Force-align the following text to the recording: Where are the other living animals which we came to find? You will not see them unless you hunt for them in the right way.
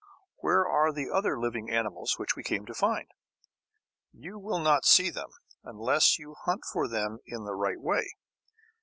Where 0.37 0.65
are 0.67 0.91
the 0.91 1.11
other 1.11 1.39
living 1.39 1.69
animals 1.69 2.17
which 2.17 2.35
we 2.35 2.41
came 2.41 2.65
to 2.65 2.73
find? 2.73 3.07
You 4.11 4.39
will 4.39 4.57
not 4.57 4.83
see 4.83 5.11
them 5.11 5.29
unless 5.63 6.17
you 6.17 6.33
hunt 6.33 6.63
for 6.65 6.87
them 6.87 7.19
in 7.27 7.43
the 7.45 7.53
right 7.53 7.79
way. 7.79 8.15